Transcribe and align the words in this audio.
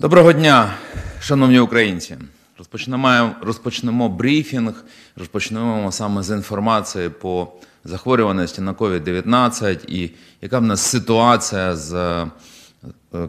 Доброго 0.00 0.32
дня, 0.32 0.74
шановні 1.20 1.60
українці. 1.60 2.16
Розпочнемо, 2.58 3.30
розпочнемо 3.42 4.08
брифінг, 4.08 4.84
розпочнемо 5.16 5.92
саме 5.92 6.22
з 6.22 6.30
інформації 6.36 7.08
по 7.08 7.52
захворюваності 7.84 8.60
на 8.60 8.72
COVID-19 8.72 9.84
і 9.88 10.10
яка 10.40 10.58
в 10.58 10.62
нас 10.62 10.80
ситуація 10.80 11.76
з 11.76 11.94
е, 11.94 12.28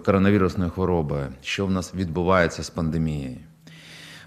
коронавірусною 0.05 0.71
хворобою, 0.71 1.27
що 1.41 1.65
в 1.65 1.71
нас 1.71 1.95
відбувається 1.95 2.63
з 2.63 2.69
пандемією. 2.69 3.37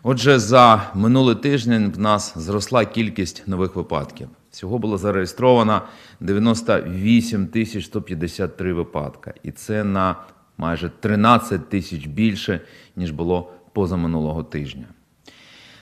Отже, 0.03 0.39
за 0.39 0.91
минулий 0.95 1.37
тиждень 1.37 1.93
в 1.97 1.99
нас 1.99 2.39
зросла 2.39 2.85
кількість 2.85 3.49
нових 3.49 3.77
випадків. 3.77 4.29
Всього 4.51 4.79
було 4.79 4.99
зареєстровано 4.99 5.83
98 6.21 7.47
тисяч 7.47 7.85
153 7.85 8.73
випадка, 8.73 9.35
і 9.43 9.51
це 9.51 9.85
на 9.85 10.17
майже 10.59 10.89
13 11.01 11.69
тисяч 11.69 12.07
більше, 12.07 12.61
ніж 12.97 13.11
було 13.11 13.53
позаминулого 13.73 14.43
тижня. 14.43 14.85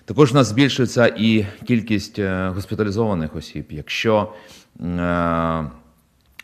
Також 0.04 0.32
у 0.32 0.34
нас 0.34 0.46
збільшується 0.46 1.06
і 1.06 1.46
кількість 1.66 2.18
е, 2.18 2.48
госпіталізованих 2.48 3.36
осіб. 3.36 3.66
Якщо 3.70 4.32
е, 4.80 5.64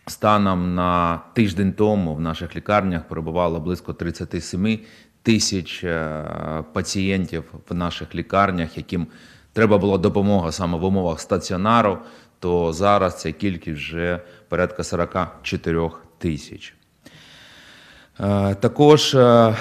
станом 0.07 0.75
на 0.75 1.21
тиждень 1.33 1.73
тому 1.73 2.15
в 2.15 2.21
наших 2.21 2.57
лікарнях 2.57 3.09
перебувало 3.09 3.61
близько 3.61 3.93
37 3.93 4.79
тисяч 5.23 5.85
е, 5.85 6.25
пацієнтів 6.73 7.45
в 7.69 7.75
наших 7.75 8.15
лікарнях, 8.15 8.77
яким 8.77 9.07
треба 9.53 9.79
була 9.79 9.99
допомога 9.99 10.53
саме 10.53 10.79
в 10.79 10.85
умовах 10.85 11.21
стаціонару, 11.21 11.99
то 12.39 12.73
зараз 12.73 13.21
ця 13.21 13.33
кількість 13.33 13.79
вже 13.79 14.21
порядка 14.49 14.85
44 14.85 15.91
тисяч. 16.19 16.78
Е, 18.21 18.55
Також 18.55 19.15
е, 19.15 19.57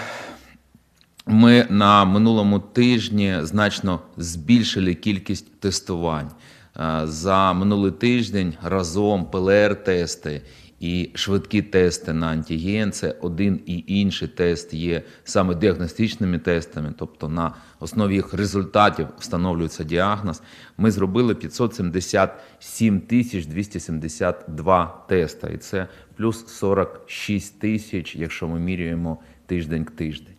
ми 1.25 1.67
на 1.69 2.05
минулому 2.05 2.59
тижні 2.59 3.35
значно 3.41 3.99
збільшили 4.17 4.93
кількість 4.93 5.59
тестувань. 5.59 6.31
Е, 6.79 7.01
За 7.03 7.53
минулий 7.53 7.91
тиждень 7.91 8.53
разом 8.63 9.25
ПЛР-тести 9.31 10.41
і 10.79 11.09
швидкі 11.13 11.61
тести 11.61 12.13
на 12.13 12.27
антиген, 12.27 12.91
це 12.91 13.15
один 13.21 13.59
і 13.65 13.83
інший 13.87 14.27
тест 14.27 14.73
є 14.73 15.01
саме 15.23 15.55
діагностичними 15.55 16.39
тестами, 16.39 16.93
тобто 16.97 17.29
на 17.29 17.53
основі 17.79 18.13
їх 18.13 18.33
результатів 18.33 19.07
встановлюється 19.19 19.83
діагноз. 19.83 20.41
Ми 20.77 20.91
зробили 20.91 21.35
577 21.35 23.01
тисяч 23.01 23.45
272 23.45 25.05
теста, 25.09 25.47
і 25.47 25.57
це 25.57 25.87
плюс 26.15 26.47
46 26.47 27.59
тисяч, 27.59 28.15
якщо 28.15 28.47
ми 28.47 28.59
міряємо 28.59 29.17
тиждень 29.45 29.85
к 29.85 29.93
тиждень. 29.95 30.33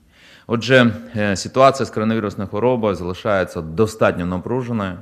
Отже, 0.47 0.95
е, 1.17 1.37
ситуація 1.37 1.87
з 1.87 1.91
коронавірусною 1.91 2.51
хворобою 2.51 2.95
залишається 2.95 3.61
достатньо 3.61 4.27
напруженою. 4.27 4.99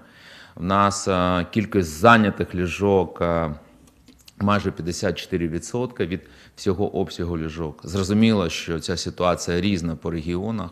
В 0.54 0.64
нас 0.64 1.08
е, 1.08 1.46
кількість 1.50 1.88
зайнятих 1.88 2.54
ліжок 2.54 3.18
е, 3.20 3.54
майже 4.40 4.70
54% 4.70 6.06
від 6.06 6.20
всього 6.56 6.96
обсягу 6.96 7.38
ліжок. 7.38 7.80
Зрозуміло, 7.84 8.48
що 8.48 8.80
ця 8.80 8.96
ситуація 8.96 9.60
різна 9.60 9.96
по 9.96 10.10
регіонах. 10.10 10.70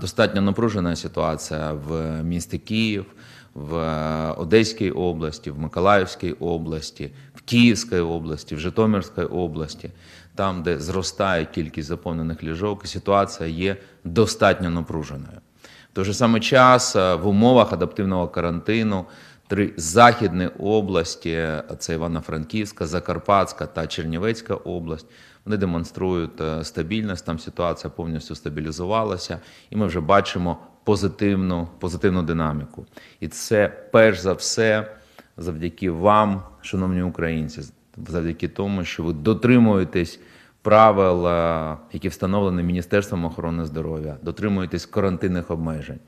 Достатньо 0.00 0.40
напружена 0.40 0.96
ситуація 0.96 1.72
в 1.72 2.22
місті 2.22 2.58
Київ, 2.58 3.06
в 3.54 3.76
е, 3.76 4.32
Одеській 4.36 4.90
області, 4.90 5.50
в 5.50 5.58
Миколаївській 5.58 6.32
області, 6.32 7.10
в 7.34 7.42
Київській 7.42 7.98
області, 7.98 8.54
в 8.54 8.58
Житомирській 8.58 9.22
області, 9.22 9.90
там, 10.34 10.62
де 10.62 10.78
зростає 10.80 11.44
кількість 11.44 11.88
заповнених 11.88 12.42
ліжок, 12.42 12.86
ситуація 12.86 13.48
є 13.48 13.76
достатньо 14.04 14.70
напруженою. 14.70 15.38
В 15.92 15.94
той 15.94 16.04
же 16.04 16.14
самий 16.14 16.40
час 16.40 16.96
е, 16.96 17.14
в 17.14 17.26
умовах 17.26 17.72
адаптивного 17.72 18.28
карантину 18.28 19.04
три 19.48 19.72
західні 19.76 20.46
області 20.46 21.48
це 21.78 21.94
Івано-Франківська, 21.94 22.86
Закарпатська 22.86 23.66
та 23.66 23.86
Чернівецька 23.86 24.54
область. 24.54 25.06
Вони 25.44 25.56
демонструють 25.56 26.40
е, 26.40 26.64
стабільність. 26.64 27.26
Там 27.26 27.38
ситуація 27.38 27.90
повністю 27.90 28.34
стабілізувалася, 28.34 29.40
і 29.70 29.76
ми 29.76 29.86
вже 29.86 30.00
бачимо 30.00 30.58
позитивну, 30.84 31.68
позитивну 31.78 32.22
динаміку. 32.22 32.86
І 33.20 33.28
це 33.28 33.68
перш 33.92 34.18
за 34.18 34.32
все 34.32 34.96
завдяки 35.36 35.90
вам, 35.90 36.42
шановні 36.62 37.02
українці, 37.02 37.62
завдяки 38.08 38.48
тому, 38.48 38.84
що 38.84 39.02
ви 39.02 39.12
дотримуєтесь 39.12 40.20
правил, 40.62 41.28
е, 41.28 41.76
які 41.92 42.08
встановлені 42.08 42.62
Міністерством 42.62 43.24
охорони 43.24 43.64
здоров'я, 43.64 44.16
дотримуєтесь 44.22 44.86
карантинних 44.86 45.50
обмежень. 45.50 45.98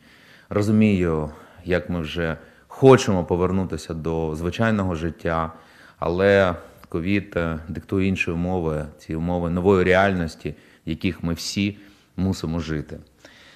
Розумію, 0.49 1.31
як 1.65 1.91
ми 1.91 2.01
вже 2.01 2.37
хочемо 2.79 3.25
повернутися 3.25 3.95
до 3.95 4.37
звичайного 4.37 4.95
життя, 4.95 5.53
але 5.99 6.55
ковід 6.89 7.33
е, 7.37 7.59
диктує 7.69 8.09
інші 8.09 8.31
умови, 8.31 8.87
ці 8.99 9.15
умови 9.15 9.51
нової 9.51 9.85
реальності, 9.85 10.55
в 10.87 10.91
яких 10.91 11.23
ми 11.23 11.35
всі 11.35 11.79
мусимо 12.17 12.61
жити. 12.61 12.99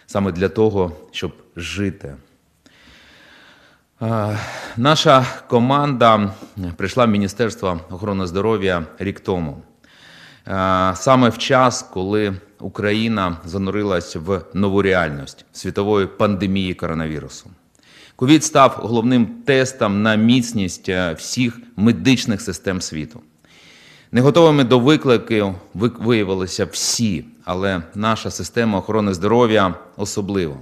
Саме 0.06 0.32
для 0.32 0.48
того, 0.48 0.92
щоб 1.10 1.32
жити. 1.56 2.16
Е, 4.02 4.38
Наша 4.76 5.26
команда 5.48 6.34
прийшла 6.76 7.04
в 7.04 7.08
Міністерство 7.08 7.80
охорони 7.90 8.26
здоров'я 8.26 8.86
рік 8.98 9.20
тому. 9.20 9.62
Е, 10.48 10.92
Саме 10.94 11.28
в 11.28 11.38
час, 11.38 11.82
коли 11.82 12.34
Україна 12.60 13.36
занурилась 13.44 14.16
в 14.16 14.42
нову 14.54 14.82
реальність 14.82 15.44
світової 15.52 16.06
пандемії 16.06 16.74
коронавірусу. 16.74 17.50
Ковід 18.20 18.44
став 18.44 18.70
головним 18.82 19.26
тестом 19.26 20.02
на 20.02 20.14
міцність 20.14 20.88
е, 20.88 21.12
всіх 21.12 21.60
медичних 21.76 22.40
систем 22.40 22.80
світу. 22.80 23.20
Не 24.12 24.20
готовими 24.20 24.64
до 24.64 24.78
викликів 24.78 25.54
виявилися 25.74 26.64
всі, 26.64 27.24
але 27.44 27.82
наша 27.94 28.30
система 28.30 28.78
охорони 28.78 29.14
здоров'я 29.14 29.74
особливо. 29.96 30.56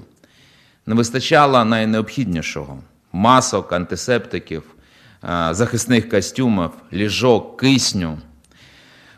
Не 0.86 0.94
вистачало 0.94 1.64
найнеобхіднішого 1.64 2.78
масок, 3.12 3.72
антисептиків, 3.72 4.62
е, 5.24 5.48
захисних 5.50 6.08
костюмів, 6.08 6.70
ліжок, 6.92 7.60
кисню. 7.60 8.18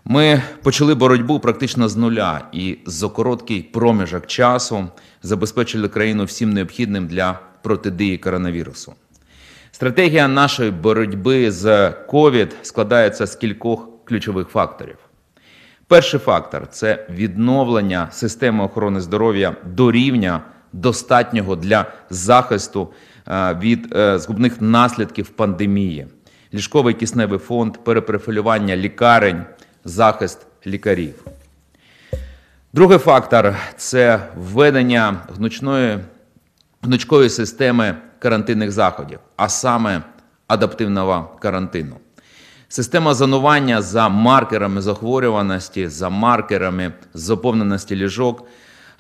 Ми 0.04 0.42
почали 0.62 0.94
боротьбу 0.94 1.40
практично 1.40 1.88
з 1.88 1.96
нуля 1.96 2.40
і 2.52 2.78
за 2.86 3.08
короткий 3.08 3.62
проміжок 3.62 4.26
часу 4.26 4.88
забезпечили 5.22 5.88
країну 5.88 6.24
всім 6.24 6.52
необхідним 6.52 7.06
для 7.06 7.50
протидії 7.62 8.19
коронавірусу. 8.19 8.94
Стратегія 9.72 10.28
нашої 10.28 10.71
боротьби 10.71 11.50
з 11.50 11.91
COVID 11.91 12.48
складається 12.62 13.26
з 13.26 13.37
кількох 13.37 13.88
ключових 14.04 14.48
факторів. 14.48 14.97
Перший 15.87 16.20
фактор 16.20 16.66
це 16.69 17.06
відновлення 17.10 18.09
системи 18.10 18.65
охорони 18.65 19.00
здоров'я 19.00 19.56
до 19.65 19.93
рівня 19.93 20.41
достатнього 20.72 21.56
для 21.56 21.87
захисту 22.10 22.88
е, 23.28 23.54
від 23.60 23.97
е, 23.97 24.19
згубних 24.19 24.60
наслідків 24.60 25.28
пандемії, 25.28 26.06
ліжковий 26.54 26.94
кисневий 26.94 27.38
фонд, 27.38 27.76
перепрофілювання 27.84 28.76
лікарень, 28.76 29.44
захист 29.84 30.47
лікарів. 30.66 31.25
Другий 32.72 32.99
фактор 32.99 33.56
це 33.76 34.20
введення 34.37 35.16
гнучної, 35.37 35.99
гнучкої 36.82 37.30
системи 37.30 37.96
карантинних 38.18 38.72
заходів, 38.72 39.18
а 39.36 39.48
саме 39.48 40.02
адаптивного 40.46 41.36
карантину. 41.41 41.96
Система 42.68 43.14
зонування 43.14 43.82
за 43.82 44.08
маркерами 44.08 44.80
захворюваності, 44.82 45.88
за 45.88 46.08
маркерами 46.08 46.92
заповненості 47.14 47.96
ліжок 47.96 48.46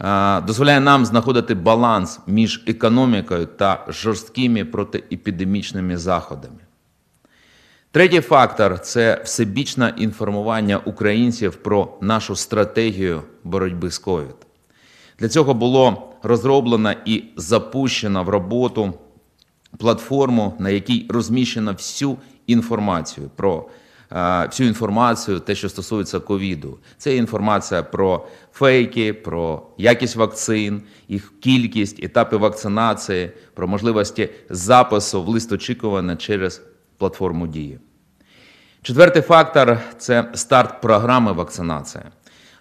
е, 0.00 0.40
дозволяє 0.40 0.80
нам 0.80 1.06
знаходити 1.06 1.54
баланс 1.54 2.20
між 2.26 2.64
економікою 2.66 3.46
та 3.46 3.84
жорсткими 3.88 4.64
протиепідемічними 4.64 5.96
заходами. 5.96 6.58
Третій 7.92 8.20
фактор 8.20 8.80
це 8.80 9.22
всебічне 9.24 9.94
інформування 9.96 10.78
українців 10.78 11.54
про 11.54 11.98
нашу 12.00 12.36
стратегію 12.36 13.22
боротьби 13.44 13.90
з 13.90 13.98
ковід. 13.98 14.36
Для 15.18 15.28
цього 15.28 15.54
було 15.54 16.09
розроблено 16.22 16.94
і 17.04 17.24
запущено 17.36 18.24
в 18.24 18.28
роботу 18.28 18.94
платформу, 19.78 20.54
на 20.58 20.70
якій 20.70 21.06
розміщено 21.08 21.72
всю 21.72 22.16
інформацію 22.46 23.30
про 23.36 23.68
е, 24.12 24.46
всю 24.46 24.68
інформацію, 24.68 25.38
те, 25.38 25.54
що 25.54 25.68
стосується 25.68 26.20
ковіду. 26.20 26.78
Це 26.98 27.16
інформація 27.16 27.82
про 27.82 28.26
фейки, 28.52 29.12
про 29.12 29.62
якість 29.78 30.16
вакцин, 30.16 30.82
їх 31.08 31.32
кількість, 31.40 32.04
етапи 32.04 32.36
вакцинації, 32.36 33.30
про 33.54 33.68
можливості 33.68 34.28
запису 34.50 35.22
в 35.22 35.28
лист 35.28 35.52
очікування 35.52 36.16
через 36.16 36.62
платформу 36.98 37.46
Дії. 37.46 37.78
Четвертий 38.82 39.22
фактор 39.22 39.78
це 39.98 40.30
старт 40.34 40.80
програми 40.80 41.32
вакцинації. 41.32 42.04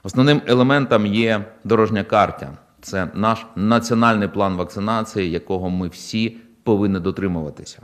Основним 0.04 0.42
елементом 0.48 1.06
є 1.06 1.46
дорожня 1.64 2.04
карта. 2.04 2.58
Це 2.82 3.08
наш 3.14 3.46
національний 3.56 4.28
план 4.28 4.56
вакцинації, 4.56 5.32
якого 5.32 5.70
ми 5.70 5.88
всі 5.88 6.38
повинні 6.64 7.00
дотримуватися. 7.00 7.82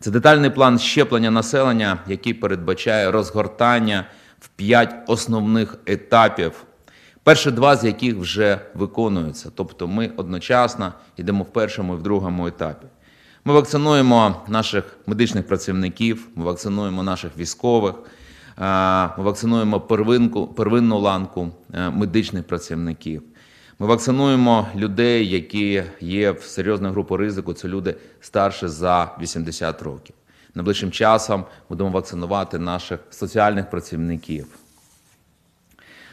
Це 0.00 0.10
детальний 0.10 0.50
план 0.50 0.78
щеплення 0.78 1.30
населення, 1.30 1.98
який 2.06 2.34
передбачає 2.34 3.10
розгортання 3.10 4.06
в 4.40 4.48
п'ять 4.48 4.94
основних 5.06 5.76
етапів, 5.86 6.64
перші 7.22 7.50
два 7.50 7.76
з 7.76 7.84
яких 7.84 8.16
вже 8.16 8.60
виконуються. 8.74 9.50
Тобто 9.54 9.88
ми 9.88 10.10
одночасно 10.16 10.92
йдемо 11.16 11.44
в 11.44 11.52
першому 11.52 11.94
і 11.94 11.96
в 11.96 12.02
другому 12.02 12.46
етапі. 12.46 12.86
Ми 13.44 13.54
вакцинуємо 13.54 14.36
наших 14.48 14.96
медичних 15.06 15.46
працівників, 15.46 16.28
ми 16.34 16.44
вакцинуємо 16.44 17.02
наших 17.02 17.30
військових, 17.38 17.94
ми 19.18 19.24
вакцинуємо 19.24 19.80
первинку, 19.80 20.46
первинну 20.46 20.98
ланку 20.98 21.50
е, 21.74 21.90
медичних 21.90 22.46
працівників. 22.46 23.22
Ми 23.78 23.86
вакцинуємо 23.86 24.68
людей, 24.76 25.28
які 25.28 25.82
є 26.00 26.30
в 26.30 26.42
серйозну 26.42 26.90
групу 26.90 27.16
ризику. 27.16 27.52
Це 27.52 27.68
люди 27.68 27.94
старше 28.20 28.68
за 28.68 29.10
80 29.20 29.82
років. 29.82 30.14
Найближчим 30.54 30.90
часом 30.90 31.44
будемо 31.68 31.90
вакцинувати 31.90 32.58
наших 32.58 33.00
соціальних 33.10 33.70
працівників. 33.70 34.46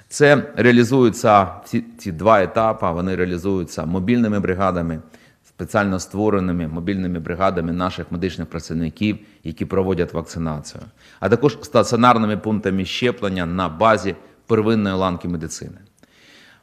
Це 0.08 0.54
реалізуються 0.56 1.48
ці, 1.66 1.84
ці 1.98 2.12
два 2.12 2.44
етапи. 2.44 2.92
Вони 2.92 3.16
реалізуються 3.16 3.86
мобільними 3.86 4.40
бригадами, 4.40 5.00
спеціально 5.48 6.00
створеними 6.00 6.68
мобільними 6.68 7.20
бригадами 7.20 7.72
наших 7.72 8.12
медичних 8.12 8.50
працівників, 8.50 9.20
які 9.44 9.66
проводять 9.66 10.14
вакцинацію, 10.14 10.84
а 11.20 11.30
також 11.30 11.58
стаціонарними 11.62 12.38
пунктами 12.38 12.86
щеплення 12.86 13.46
на 13.46 13.70
базі 13.70 14.16
первинної 14.48 14.96
ланки 14.96 15.28
медицини. 15.28 15.78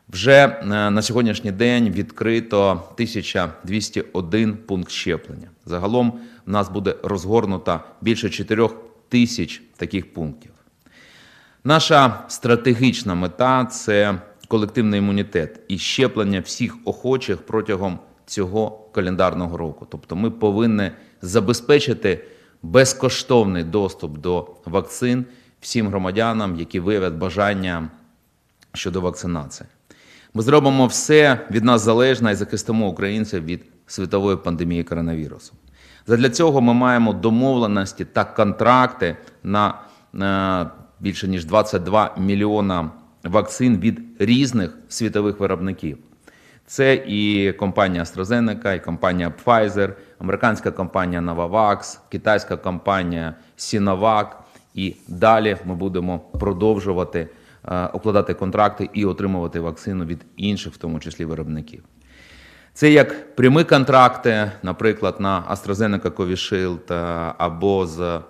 Вже 0.08 0.46
е, 0.46 0.64
на 0.66 1.02
сьогоднішній 1.02 1.52
день 1.52 1.90
відкрито 1.90 2.70
1201 2.70 4.56
пункт 4.56 4.90
щеплення. 4.90 5.49
Загалом 5.66 6.20
в 6.46 6.50
нас 6.50 6.69
буде 6.69 6.94
розгорнуто 7.02 7.81
більше 8.00 8.31
4 8.31 8.69
тисяч 9.08 9.62
таких 9.76 10.14
пунктів. 10.14 10.50
Наша 11.64 12.25
стратегічна 12.28 13.14
мета 13.14 13.64
це 13.64 14.20
колективний 14.49 14.99
імунітет 14.99 15.60
і 15.69 15.78
щеплення 15.78 16.40
всіх 16.40 16.76
охочих 16.84 17.46
протягом 17.46 17.99
цього 18.26 18.88
календарного 18.93 19.56
року. 19.56 19.87
Тобто 19.90 20.16
ми 20.16 20.31
повинні 20.31 20.90
забезпечити 21.22 22.25
безкоштовний 22.62 23.64
доступ 23.64 24.19
до 24.19 24.54
вакцин 24.64 25.25
всім 25.61 25.88
громадянам, 25.88 26.56
які 26.56 26.81
виявлять 26.81 27.14
бажання 27.14 27.90
щодо 28.72 29.00
вакцинації. 29.00 29.69
Ми 30.34 30.42
зробимо 30.42 30.86
все 30.86 31.40
від 31.50 31.64
нас 31.64 31.82
залежне 31.82 32.32
і 32.32 32.34
захистимо 32.34 32.88
українців 32.88 33.44
від 33.44 33.64
світової 33.86 34.36
пандемії 34.36 34.84
коронавірусу. 34.84 35.52
Задля 36.06 36.30
цього 36.30 36.60
ми 36.60 36.75
маємо 36.75 37.12
домовленості 37.12 38.04
та 38.04 38.25
контракти 38.25 39.16
на, 39.42 39.75
на 40.12 40.70
більше 41.00 41.28
ніж 41.28 41.44
22 41.44 42.14
мільйона 42.19 42.90
вакцин 43.25 43.78
від 43.78 44.00
різних 44.19 44.78
світових 44.88 45.40
виробників. 45.40 45.98
Це 46.66 46.94
і 46.94 47.52
компанія 47.52 48.02
AstraZeneca, 48.02 48.76
і 48.76 48.80
компанія 48.80 49.32
Pfizer, 49.44 49.92
американська 50.19 50.70
компанія 50.70 51.20
Novavax, 51.20 51.98
китайська 52.08 52.56
компанія 52.56 53.34
Sinovac. 53.58 54.26
І 54.75 54.96
далі 55.08 55.56
ми 55.64 55.75
будемо 55.75 56.19
продовжувати 56.19 57.20
е, 57.20 57.28
укладати 57.93 58.34
контракти 58.34 58.90
і 58.93 59.05
отримувати 59.05 59.60
вакцину 59.60 60.05
від 60.05 60.26
інших, 60.37 60.72
в 60.72 60.76
тому 60.76 61.00
числі 61.00 61.25
виробників. 61.25 61.84
Це 62.78 62.90
як 62.90 63.37
прямі 63.37 63.64
контракти, 63.64 64.52
наприклад, 64.62 65.16
на 65.19 65.44
AstraZeneca 65.50 66.10
Covishield 66.10 66.94
е, 66.94 67.34
або 67.38 67.87
з 67.87 68.20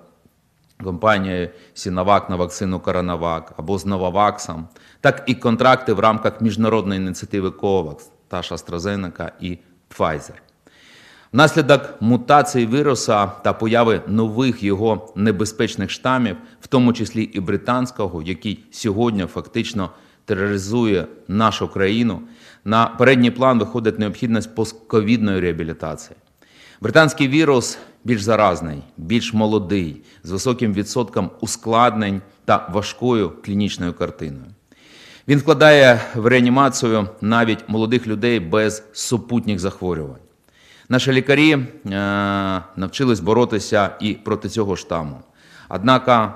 компанією 0.85 1.51
Sinovac 1.75 2.31
на 2.31 2.37
вакцину 2.37 2.79
CoronaVac, 2.79 3.43
або 3.57 3.79
з 3.79 3.87
Novavax, 3.87 4.65
так 5.01 5.23
і 5.27 5.35
контракти 5.35 5.93
в 5.93 6.01
рамках 6.01 6.41
міжнародної 6.41 7.01
ініціативи 7.01 7.49
COVAX, 7.49 8.09
та 8.29 8.43
ж 8.43 8.55
AstraZeneca 8.55 9.31
і 9.41 9.59
Pfizer. 9.91 10.35
Внаслідок 11.33 11.95
мутації 12.01 12.67
віруса 12.67 13.27
та 13.27 13.53
появи 13.53 14.01
нових 14.07 14.63
його 14.63 15.13
небезпечних 15.17 15.91
штамів, 15.91 16.37
в 16.61 16.67
тому 16.67 16.93
числі 16.93 17.23
і 17.23 17.41
британського, 17.41 18.23
який 18.23 18.65
сьогодні 18.71 19.27
фактично 19.27 19.91
тероризує 20.25 21.07
нашу 21.29 21.69
країну, 21.69 22.21
на 22.65 22.87
передній 22.87 23.31
план 23.31 23.59
виходить 23.59 23.99
необхідність 23.99 24.55
постковідної 24.55 25.41
реабілітації. 25.41 26.17
Британський 26.81 27.29
вірус 27.29 27.79
більш 28.05 28.23
заразний, 28.23 28.83
більш 28.97 29.35
молодий, 29.35 30.03
з 30.25 30.31
високим 30.31 30.73
відсотком 30.73 31.31
ускладнень 31.41 32.23
та 32.45 32.69
важкою 32.73 33.33
клінічною 33.45 33.93
картиною. 33.93 34.45
Він 35.29 35.39
вкладає 35.39 36.01
в 36.15 36.27
реанімацію 36.27 37.09
навіть 37.21 37.69
молодих 37.69 38.07
людей 38.07 38.41
без 38.41 38.83
супутніх 38.93 39.59
захворювань. 39.59 40.28
Наші 40.91 41.13
лікарі 41.13 41.53
е, 41.53 41.61
навчились 42.77 43.21
боротися 43.21 43.91
і 44.01 44.15
проти 44.15 44.49
цього 44.49 44.77
штаму. 44.77 45.21
Однак 45.69 46.35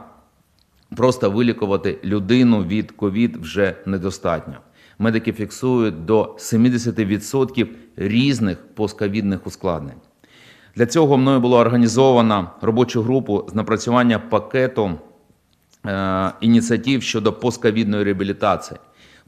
просто 0.96 1.30
вилікувати 1.30 1.98
людину 2.04 2.64
від 2.64 2.90
ковід 2.90 3.36
вже 3.36 3.76
недостатньо. 3.86 4.54
Медики 4.98 5.32
фіксують 5.32 6.04
до 6.04 6.36
70% 6.38 7.68
різних 7.96 8.58
постковідних 8.74 9.46
ускладнень. 9.46 9.96
Для 10.76 10.86
цього 10.86 11.16
мною 11.16 11.40
було 11.40 11.58
організовано 11.58 12.50
робочу 12.60 13.02
групу 13.02 13.48
з 13.48 13.54
напрацювання 13.54 14.18
пакету 14.18 14.98
е, 15.86 16.32
ініціатив 16.40 17.02
щодо 17.02 17.32
постковідної 17.32 18.04
реабілітації, 18.04 18.80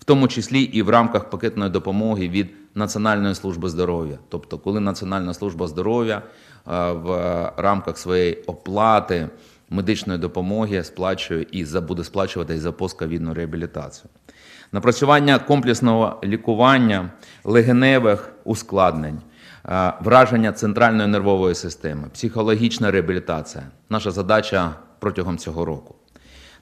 в 0.05 0.06
тому 0.06 0.29
числі 0.29 0.62
і 0.62 0.83
в 0.83 0.89
рамках 0.91 1.31
пакетної 1.31 1.71
допомоги 1.71 2.29
від 2.29 2.51
Національної 2.75 3.35
служби 3.35 3.69
здоров'я. 3.69 4.19
Тобто, 4.29 4.59
коли 4.59 4.81
Національна 4.81 5.35
служба 5.35 5.67
здоров'я 5.67 6.17
е, 6.17 6.23
в 6.93 7.09
рамках 7.56 7.99
своєї 7.99 8.35
оплати 8.35 9.29
медичної 9.71 10.19
допомоги 10.19 10.85
сплачує 10.85 11.47
і 11.53 11.65
буде 11.65 12.05
сплачувати 12.05 12.55
і 12.55 12.59
за 12.59 12.73
постковідну 12.73 13.35
реабілітацію. 13.35 14.11
Напрацювання 14.73 15.39
комплексного 15.39 16.21
лікування 16.25 17.11
легеневих 17.45 18.33
ускладнень, 18.45 19.19
е, 19.69 19.93
враження 20.01 20.53
центральної 20.53 21.08
нервової 21.08 21.55
системи, 21.55 22.08
психологічна 22.13 22.91
реабілітація 22.91 23.65
наша 23.91 24.11
задача 24.11 24.75
протягом 24.99 25.39
цього 25.39 25.65
року. 25.65 25.94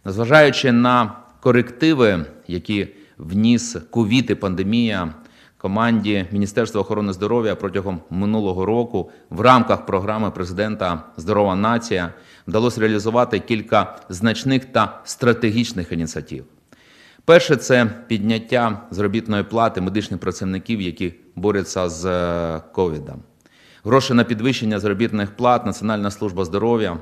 Незважаючи 0.05 0.73
на 0.73 1.13
корективи, 1.41 2.25
які 2.47 2.89
вніс 3.23 3.77
ковід 3.91 4.31
і 4.31 4.35
пандемія 4.35 5.15
команді 5.59 6.27
Міністерства 6.33 6.81
охорони 6.81 7.13
здоров'я 7.13 7.55
протягом 7.55 8.01
минулого 8.11 8.67
року 8.67 9.11
в 9.31 9.41
рамках 9.41 9.87
програми 9.87 10.31
президента 10.31 11.03
Здорова 11.17 11.57
нація 11.57 12.13
вдалося 12.47 12.81
реалізувати 12.81 13.39
кілька 13.39 13.99
значних 14.09 14.65
та 14.65 15.01
стратегічних 15.05 15.93
ініціатив. 15.93 16.45
Перше 17.25 17.57
це 17.57 17.87
підняття 18.07 18.81
заробітної 18.91 19.45
плати 19.45 19.81
медичних 19.81 20.21
працівників, 20.21 20.81
які 20.81 21.15
борються 21.37 21.89
з 21.89 22.07
е, 22.07 22.63
ковідом. 22.73 23.23
Гроші 23.85 24.15
на 24.15 24.25
підвищення 24.25 24.79
заробітних 24.79 25.37
плат 25.37 25.67
Національна 25.67 26.11
служба 26.11 26.45
здоров'я 26.45 26.99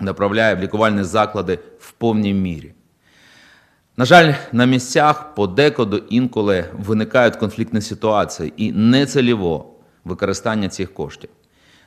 направляє 0.00 0.54
в 0.54 0.60
лікувальні 0.60 1.04
заклади 1.04 1.58
в 1.78 1.92
повній 1.92 2.34
мірі. 2.34 2.74
На 4.00 4.06
жаль, 4.06 4.32
на 4.52 4.64
місцях 4.64 5.34
подекуди 5.34 6.02
інколи 6.08 6.64
виникають 6.78 7.36
конфліктні 7.36 7.80
ситуації 7.80 8.52
і 8.56 8.72
нецільово 8.72 9.66
використання 10.04 10.68
цих 10.68 10.94
коштів. 10.94 11.30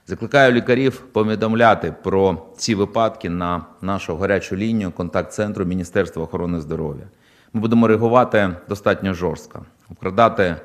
Закликаю 0.07 0.53
лікарів 0.53 1.03
повідомляти 1.11 1.95
про 2.03 2.47
ці 2.57 2.75
випадки 2.75 3.29
на 3.29 3.65
нашу 3.81 4.17
гарячу 4.17 4.55
лінію 4.55 4.91
контакт-центру 4.91 5.65
Міністерства 5.65 6.23
охорони 6.23 6.61
здоров'я. 6.61 7.07
Ми 7.53 7.61
будемо 7.61 7.87
реагувати 7.87 8.55
достатньо 8.69 9.13
жорстко. 9.13 9.65
Вкрадати 9.89 10.55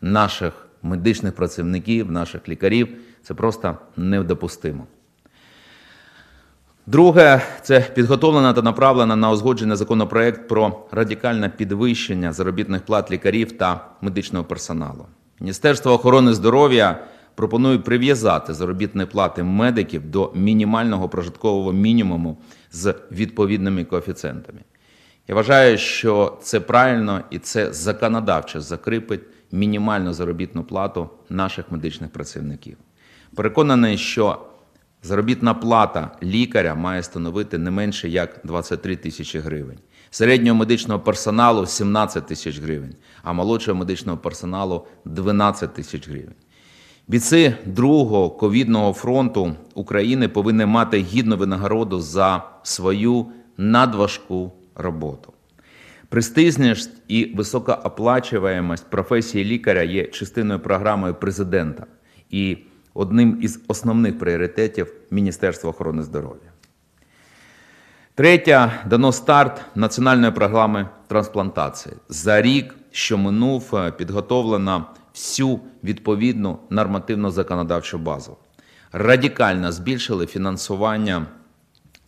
наших 0.00 0.52
медичних 0.82 1.32
працівників, 1.32 2.10
наших 2.10 2.48
лікарів 2.48 2.88
це 3.22 3.34
просто 3.34 3.76
недопустимо. 3.96 4.86
Друге, 6.86 7.42
це 7.62 7.80
підготовлена 7.94 8.52
та 8.52 8.62
направлена 8.62 9.16
на 9.16 9.30
узгодження 9.30 9.76
законопроект 9.76 10.48
про 10.48 10.86
радикальне 10.90 11.48
підвищення 11.48 12.32
заробітних 12.32 12.82
плат 12.82 13.10
лікарів 13.10 13.52
та 13.52 13.86
медичного 14.00 14.44
персоналу. 14.44 15.06
Міністерство 15.40 15.92
охорони 15.92 16.34
здоров'я 16.34 17.04
пропонує 17.34 17.78
прив'язати 17.78 18.54
заробітні 18.54 19.04
плати 19.06 19.42
медиків 19.42 20.10
до 20.10 20.32
мінімального 20.34 21.08
прожиткового 21.08 21.72
мінімуму 21.72 22.38
з 22.72 22.94
відповідними 23.12 23.84
коефіцієнтами. 23.84 24.60
Я 25.28 25.34
вважаю, 25.34 25.78
що 25.78 26.38
це 26.42 26.60
правильно 26.60 27.22
і 27.30 27.38
це 27.38 27.72
законодавчо 27.72 28.60
закріпить 28.60 29.20
мінімальну 29.52 30.12
заробітну 30.12 30.64
плату 30.64 31.10
наших 31.28 31.72
медичних 31.72 32.10
працівників. 32.10 32.76
Переконаний, 33.34 33.98
що 33.98 34.38
заробітна 35.02 35.54
плата 35.54 36.10
лікаря 36.22 36.74
має 36.74 37.02
становити 37.02 37.58
не 37.58 37.70
менше 37.70 38.08
як 38.08 38.40
23 38.44 38.96
тисячі 38.96 39.38
гривень. 39.38 39.78
Середнього 40.10 40.58
медичного 40.58 41.00
персоналу 41.00 41.66
17 41.66 42.26
тисяч 42.26 42.58
гривень, 42.58 42.94
а 43.22 43.32
молодшого 43.32 43.78
медичного 43.78 44.18
персоналу 44.18 44.86
12 45.04 45.74
тисяч 45.74 46.08
гривень. 46.08 46.34
Бійці 47.08 47.54
другого 47.66 48.30
ковідного 48.30 48.92
фронту 48.92 49.54
України 49.74 50.28
повинні 50.28 50.66
мати 50.66 50.98
гідну 50.98 51.36
винагороду 51.36 52.00
за 52.00 52.42
свою 52.62 53.26
надважку 53.56 54.52
роботу. 54.74 55.32
Престижність 56.08 56.90
і 57.08 57.34
висока 57.36 57.74
оплачуваємость 57.74 58.90
професії 58.90 59.44
лікаря 59.44 59.82
є 59.82 60.04
частиною 60.04 60.60
програми 60.60 61.14
президента 61.14 61.86
і 62.30 62.58
одним 62.94 63.38
із 63.42 63.60
основних 63.68 64.18
пріоритетів 64.18 64.92
Міністерства 65.10 65.70
охорони 65.70 66.02
здоров'я. 66.02 66.52
Третє, 68.14 68.72
дано 68.86 69.12
старт 69.12 69.60
національної 69.74 70.32
програми 70.32 70.88
трансплантації. 71.06 71.94
За 72.08 72.42
рік, 72.42 72.74
що 72.90 73.18
минув, 73.18 73.70
е, 73.74 73.90
підготовлено 73.90 74.86
всю 75.14 75.60
відповідну 75.84 76.58
нормативну 76.70 77.30
законодавчу 77.30 77.98
базу. 77.98 78.36
Радикально 78.92 79.72
збільшили 79.72 80.26
фінансування 80.26 81.26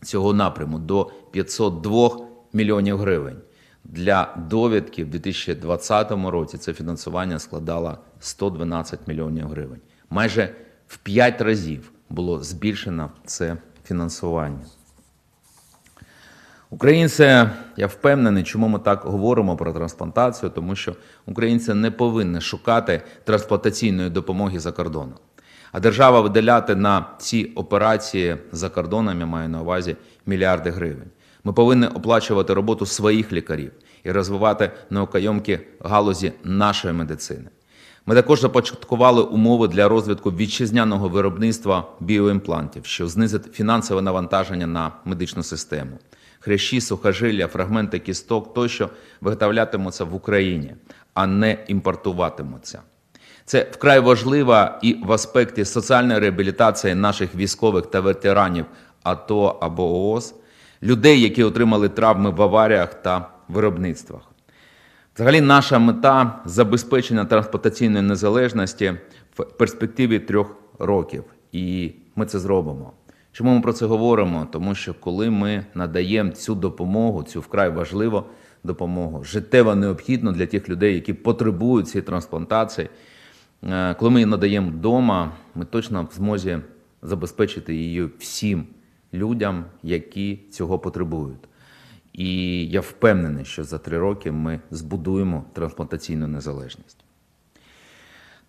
цього 0.01 0.33
напряму 0.33 0.79
до 0.79 1.11
502 1.31 2.17
мільйонів 2.53 2.97
гривень. 2.97 3.37
Для 3.83 4.35
довідки 4.49 5.03
в 5.03 5.09
2020 5.09 6.11
році 6.11 6.57
це 6.57 6.73
фінансування 6.73 7.39
складало 7.39 7.97
112 8.19 9.07
мільйонів 9.07 9.47
гривень. 9.47 9.79
Майже 10.09 10.55
в 10.93 10.97
5 10.97 11.41
разів 11.41 11.91
було 12.09 12.43
збільшено 12.43 13.09
це 13.25 13.57
фінансування. 13.85 14.59
Українці, 16.69 17.23
я 17.77 17.87
впевнений, 17.87 18.43
чому 18.43 18.67
ми 18.67 18.79
так 18.79 19.01
говоримо 19.03 19.57
про 19.57 19.73
трансплантацію, 19.73 20.49
тому 20.49 20.75
що 20.75 20.95
українці 21.25 21.73
не 21.73 21.91
повинні 21.91 22.41
шукати 22.41 23.01
трансплантаційної 23.23 24.09
допомоги 24.09 24.59
за 24.59 24.71
кордоном. 24.71 25.17
А 25.71 25.79
держава 25.79 26.21
виділяти 26.21 26.75
на 26.75 27.05
ці 27.17 27.51
операції 27.55 28.37
за 28.51 28.69
кордоном, 28.69 29.19
я 29.19 29.25
маю 29.25 29.49
на 29.49 29.61
увазі 29.61 29.95
мільярди 30.25 30.69
гривень. 30.69 31.11
Ми 31.43 31.53
повинні 31.53 31.87
оплачувати 31.87 32.53
роботу 32.53 32.85
своїх 32.85 33.33
лікарів 33.33 33.71
і 34.03 34.11
розвивати 34.11 34.71
наукойомкі 34.89 35.59
галузі 35.79 36.33
нашої 36.43 36.93
медицини. 36.93 37.49
Ми 38.05 38.15
також 38.15 38.41
започаткували 38.41 39.21
умови 39.21 39.67
для 39.67 39.87
розвитку 39.87 40.31
вітчизняного 40.31 41.09
виробництва 41.09 41.87
біоімплантів, 41.99 42.85
що 42.85 43.07
знизить 43.07 43.53
фінансове 43.53 44.01
навантаження 44.01 44.67
на 44.67 44.91
медичну 45.05 45.43
систему. 45.43 45.99
Хрящі, 46.39 46.81
сухожилля, 46.81 47.47
фрагменти 47.47 47.99
кісток 47.99 48.53
тощо 48.53 48.89
виготовлятимуться 49.21 50.03
в 50.03 50.15
Україні, 50.15 50.75
а 51.13 51.27
не 51.27 51.57
імпортуватимуться. 51.67 52.81
Це 53.45 53.67
вкрай 53.71 53.99
важливо 53.99 54.67
і 54.81 54.93
в 55.05 55.11
аспекті 55.11 55.65
соціальної 55.65 56.19
реабілітації 56.19 56.95
наших 56.95 57.35
військових 57.35 57.85
та 57.85 57.99
ветеранів 57.99 58.65
АТО 59.03 59.57
або 59.61 60.09
ООС, 60.09 60.35
людей, 60.83 61.21
які 61.21 61.43
отримали 61.43 61.89
травми 61.89 62.29
в 62.29 62.41
аваріях 62.41 62.93
та 62.93 63.29
виробництвах. 63.47 64.32
Взагалі, 65.15 65.41
наша 65.41 65.79
мета 65.79 66.41
забезпечення 66.45 67.25
трансплантаційної 67.25 68.03
незалежності 68.03 68.93
в 69.35 69.43
перспективі 69.43 70.19
трьох 70.19 70.55
років, 70.79 71.23
і 71.51 71.91
ми 72.15 72.25
це 72.25 72.39
зробимо. 72.39 72.93
Чому 73.31 73.55
ми 73.55 73.61
про 73.61 73.73
це 73.73 73.85
говоримо? 73.85 74.47
Тому 74.51 74.75
що 74.75 74.93
коли 74.93 75.29
ми 75.29 75.65
надаємо 75.75 76.31
цю 76.31 76.55
допомогу, 76.55 77.23
цю 77.23 77.39
вкрай 77.39 77.69
важливу 77.69 78.23
допомогу, 78.63 79.23
життєво 79.23 79.75
необхідну 79.75 80.31
для 80.31 80.45
тих 80.45 80.69
людей, 80.69 80.95
які 80.95 81.13
потребують 81.13 81.89
цієї 81.89 82.05
трансплантації, 82.05 82.89
е, 83.63 83.93
коли 83.93 84.11
ми 84.11 84.19
її 84.19 84.25
надаємо 84.25 84.69
вдома, 84.69 85.31
ми 85.55 85.65
точно 85.65 86.07
в 86.11 86.15
змозі 86.15 86.59
забезпечити 87.01 87.75
її 87.75 88.09
всім 88.19 88.65
людям, 89.13 89.65
які 89.83 90.39
цього 90.51 90.79
потребують. 90.79 91.39
І 92.13 92.65
я 92.67 92.81
впевнений, 92.81 93.45
що 93.45 93.63
за 93.63 93.77
три 93.77 93.97
роки 93.97 94.31
ми 94.31 94.59
збудуємо 94.71 95.43
трансплантаційну 95.53 96.27
незалежність. 96.27 96.97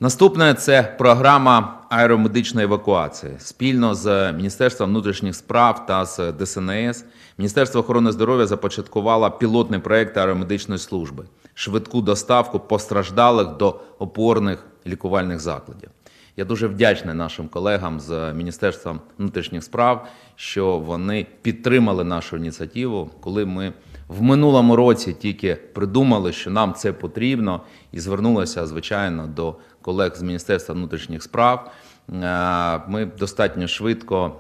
Наступне 0.01 0.55
це 0.55 0.83
програма 0.99 1.81
аеромедичної 1.91 2.65
евакуації. 2.65 3.33
Спільно 3.39 3.95
з 3.95 4.33
Міністерством 4.33 4.91
внутрішніх 4.91 5.35
справ 5.35 5.87
та 5.87 6.05
з 6.05 6.33
ДСНС 6.33 7.05
Міністерство 7.39 7.81
охорони 7.81 8.13
здоров'я 8.13 8.47
започаткувало 8.47 9.31
пілотний 9.31 9.81
проект 9.81 10.17
аеромедичної 10.17 10.79
служби, 10.79 11.25
швидку 11.55 12.01
доставку 12.01 12.61
постраждалих 12.61 13.57
до 13.57 13.81
опорних 13.99 14.67
лікувальних 14.87 15.41
закладів. 15.41 15.91
Я 16.37 16.45
дуже 16.45 16.67
вдячний 16.67 17.15
нашим 17.15 17.49
колегам 17.49 18.01
з 18.01 18.33
Міністерства 18.33 18.99
внутрішніх 19.19 19.65
справ, 19.65 20.09
що 20.37 20.79
вони 20.79 21.27
підтримали 21.43 22.05
нашу 22.05 22.37
ініціативу, 22.37 23.11
коли 23.21 23.47
ми 23.47 23.73
в 24.09 24.23
минулому 24.23 24.77
році 24.77 25.13
тільки 25.13 25.55
придумали, 25.55 26.33
що 26.33 26.51
нам 26.51 26.75
це 26.75 26.93
потрібно, 26.93 27.61
і 27.93 28.01
звернулися, 28.01 28.67
звичайно, 28.67 29.27
до 29.27 29.57
колег 29.83 30.17
з 30.17 30.23
Міністерства 30.23 30.75
внутрішніх 30.75 31.23
справ. 31.23 31.71
Е, 32.09 32.81
Ми 32.89 33.07
достатньо 33.19 33.69
швидко 33.69 34.33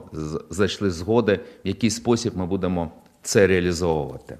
зайшли 0.50 0.90
згоди, 0.90 1.40
в 1.64 1.68
який 1.68 1.90
спосіб 1.90 2.36
ми 2.36 2.46
будемо 2.46 2.90
це 3.22 3.46
реалізовувати. 3.46 4.38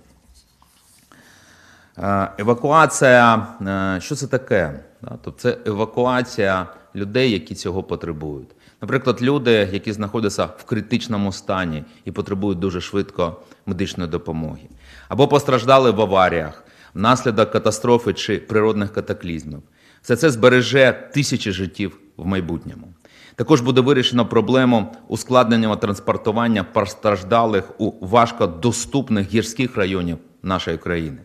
Е, 1.99 2.29
Евакуація, 2.39 3.47
е, 3.61 4.01
що 4.01 4.15
це 4.15 4.27
таке? 4.27 4.81
Тобто 5.01 5.31
це 5.31 5.59
евакуація 5.67 6.67
людей, 6.97 7.31
які 7.31 7.55
цього 7.55 7.83
потребують. 7.83 8.49
Наприклад, 8.83 9.23
люди, 9.23 9.69
які 9.73 9.93
знаходяться 9.93 10.45
в 10.45 10.65
критичному 10.65 11.33
стані 11.33 11.85
і 12.05 12.13
потребують 12.13 12.59
дуже 12.59 12.81
швидко 12.81 13.41
медичної 13.67 14.11
допомоги, 14.11 14.69
або 15.09 15.29
постраждали 15.29 15.91
в 15.91 16.01
аваріях 16.01 16.65
внаслідок 16.95 17.51
катастрофи 17.51 18.13
чи 18.13 18.39
природних 18.39 18.93
катаклізмів. 18.93 19.63
Все 20.03 20.17
це 20.17 20.31
збереже 20.31 21.11
тисячі 21.15 21.53
життів 21.53 21.99
в 22.17 22.27
майбутньому. 22.27 22.87
Також 23.35 23.61
буде 23.61 23.81
вирішено 23.81 24.27
проблему 24.27 24.93
ускладнення 25.09 25.77
транспортування 25.77 26.65
постраждалих 26.65 27.81
у 27.81 28.07
важкодоступних 28.07 29.35
гірських 29.35 29.77
районів 29.77 30.19
нашої 30.43 30.79
країни. 30.79 31.19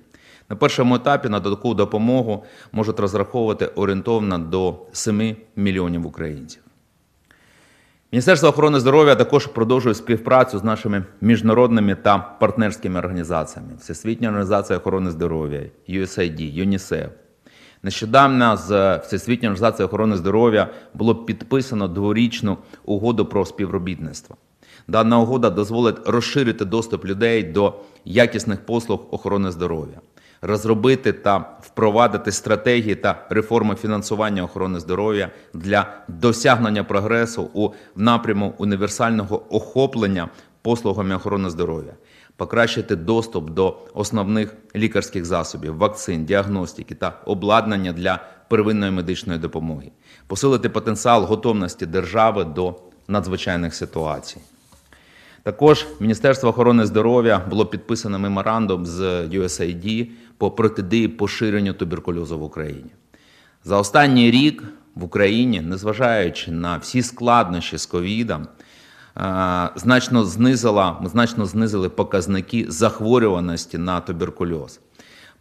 На 0.49 0.55
першому 0.55 0.95
етапі 0.95 1.29
на 1.29 1.39
таку 1.39 1.73
допомогу 1.73 2.43
можуть 2.71 2.99
розраховувати 2.99 3.65
орієнтовно 3.65 4.37
до 4.37 4.75
7 4.91 5.35
мільйонів 5.55 6.07
українців. 6.07 6.61
Міністерство 8.11 8.49
охорони 8.49 8.79
здоров'я 8.79 9.15
також 9.15 9.47
продовжує 9.47 9.95
співпрацю 9.95 10.59
з 10.59 10.63
нашими 10.63 11.03
міжнародними 11.21 11.95
та 11.95 12.17
партнерськими 12.17 12.99
організаціями: 12.99 13.71
Всесвітня 13.79 14.27
організація 14.27 14.79
охорони 14.79 15.11
здоров'я, 15.11 15.61
USAID, 15.89 16.41
ЮНІСЕФ. 16.41 17.09
Нещодавно 17.83 18.57
з 18.57 18.97
Всесвітньої 18.97 19.47
організації 19.49 19.85
охорони 19.85 20.17
здоров'я 20.17 20.69
було 20.93 21.15
підписано 21.15 21.87
дворічну 21.87 22.57
угоду 22.85 23.25
про 23.25 23.45
співробітництво. 23.45 24.37
Дана 24.87 25.19
угода 25.19 25.49
дозволить 25.49 26.07
розширити 26.07 26.65
доступ 26.65 27.05
людей 27.05 27.43
до 27.43 27.73
якісних 28.05 28.65
послуг 28.65 28.99
охорони 29.11 29.51
здоров'я, 29.51 30.01
розробити 30.41 31.13
та 31.13 31.57
впровадити 31.61 32.31
стратегії 32.31 32.95
та 32.95 33.25
реформи 33.29 33.75
фінансування 33.75 34.43
охорони 34.43 34.79
здоров'я 34.79 35.29
для 35.53 35.93
досягнення 36.07 36.83
прогресу 36.83 37.49
у 37.53 37.69
напряму 37.95 38.53
універсального 38.57 39.55
охоплення 39.55 40.29
послугами 40.61 41.15
охорони 41.15 41.49
здоров'я, 41.49 41.93
покращити 42.35 42.95
доступ 42.95 43.49
до 43.49 43.77
основних 43.93 44.53
лікарських 44.75 45.25
засобів, 45.25 45.77
вакцин, 45.77 46.25
діагностики 46.25 46.95
та 46.95 47.21
обладнання 47.25 47.93
для 47.93 48.19
первинної 48.49 48.91
медичної 48.91 49.39
допомоги, 49.39 49.91
посилити 50.27 50.69
потенціал 50.69 51.25
готовності 51.25 51.85
держави 51.85 52.43
до 52.43 52.75
надзвичайних 53.07 53.75
ситуацій. 53.75 54.37
Також 55.43 55.87
Міністерство 55.99 56.49
охорони 56.49 56.85
здоров'я 56.85 57.41
було 57.49 57.65
підписано 57.65 58.19
меморандум 58.19 58.85
з 58.85 58.99
USAID 59.27 60.09
по 60.37 60.51
протидії 60.51 61.07
поширенню 61.07 61.73
туберкульозу 61.73 62.39
в 62.39 62.43
Україні. 62.43 62.89
За 63.63 63.77
останній 63.77 64.31
рік 64.31 64.63
в 64.95 65.03
Україні, 65.03 65.61
незважаючи 65.61 66.51
на 66.51 66.77
всі 66.77 67.01
складнощі 67.01 67.77
з 67.77 67.85
ковідом, 67.85 68.47
е, 69.17 69.69
значно 69.75 70.25
знизила, 70.25 70.99
ми 71.01 71.09
значно 71.09 71.45
знизили 71.45 71.89
показники 71.89 72.65
захворюваності 72.69 73.77
на 73.77 74.01
туберкульоз. 74.01 74.79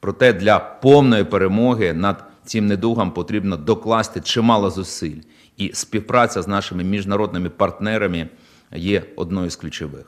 Проте 0.01 0.33
для 0.33 0.59
повної 0.59 1.25
перемоги 1.25 1.93
над 1.93 2.25
цим 2.45 2.67
недугом 2.67 3.11
потрібно 3.11 3.57
докласти 3.57 4.21
чимало 4.21 4.71
зусиль, 4.71 5.21
і 5.57 5.71
співпраця 5.75 6.43
з 6.43 6.49
нашими 6.49 6.85
міжнародними 6.85 7.49
партнерами 7.49 8.29
є 8.73 9.03
одною 9.17 9.51
з 9.51 9.57
ключових. 9.57 10.07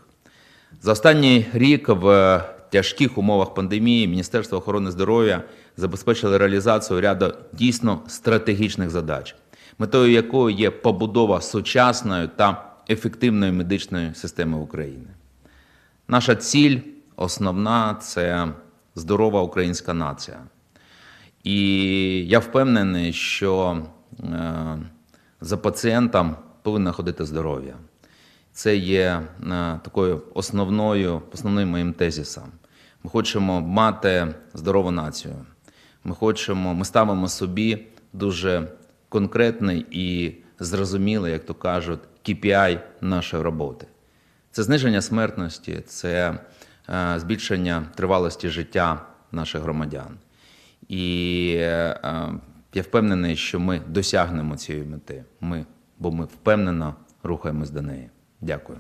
За 0.83 0.93
останній 0.93 1.47
рік 1.53 1.89
в 1.89 2.41
тяжких 2.71 3.19
умовах 3.19 3.55
пандемії 3.55 4.09
Міністерство 4.09 4.59
охорони 4.59 4.91
здоров'я 4.91 5.43
забезпечило 5.77 6.39
реалізацію 6.39 7.01
ряду 7.01 7.35
дійсно 7.53 8.01
стратегічних 8.07 8.91
задач, 8.91 9.37
метою 9.79 10.13
якої 10.13 10.57
є 10.57 10.71
побудова 10.71 11.41
сучасної 11.41 12.29
та 12.37 12.75
ефективної 12.89 13.53
медичної 13.53 14.15
системи 14.15 14.59
України. 14.59 15.09
Наша 16.09 16.35
ціль 16.35 16.79
основна 17.17 17.95
це 17.95 18.49
здорова 18.95 19.43
українська 19.43 19.95
нація. 19.95 20.39
І 21.45 21.57
я 22.27 22.39
впевнений, 22.39 23.13
що 23.13 23.83
е, 24.21 24.79
за 25.41 25.57
пацієнтом 25.57 26.37
повинно 26.63 26.93
ходити 26.93 27.25
здоров'я. 27.25 27.75
Це 28.53 28.77
є 28.77 29.05
е, 29.07 29.23
такою 29.83 30.23
основною, 30.35 31.23
основним 31.33 31.69
моїм 31.69 31.93
тезисом. 31.93 32.45
Ми 33.05 33.11
хочемо 33.11 33.61
мати 33.61 34.35
здорову 34.55 34.91
націю. 34.91 35.35
Ми 36.05 36.15
хочемо, 36.15 36.75
ми 36.75 36.85
ставимо 36.85 37.29
собі 37.29 37.87
дуже 38.13 38.69
конкретний 39.09 39.87
і 39.91 40.35
зрозумілий, 40.59 41.33
як 41.33 41.45
то 41.45 41.55
кажуть, 41.55 42.01
KPI 42.25 42.81
нашої 43.01 43.43
роботи. 43.43 43.87
Це 44.51 44.63
зниження 44.63 45.03
смертності, 45.03 45.83
це 45.87 46.39
е, 46.89 47.15
збільшення 47.17 47.87
тривалості 47.95 48.49
життя 48.49 49.03
наших 49.33 49.63
громадян. 49.63 50.19
І 50.89 51.55
е, 51.57 52.01
я 52.75 52.83
впевнений, 52.83 53.37
що 53.37 53.61
ми 53.61 53.81
досягнемо 53.89 54.57
цієї 54.57 54.85
мети. 54.85 55.25
Ми, 55.41 55.67
бо 55.99 56.11
ми 56.13 56.25
впевнено 56.25 56.95
рухаємось 57.23 57.71
до 57.71 57.83
неї. 57.83 58.11
Дякую. 58.41 58.79